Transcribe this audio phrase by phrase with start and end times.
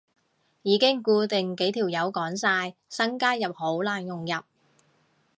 [0.63, 4.33] 已經固定幾條友講晒，新加入好難融入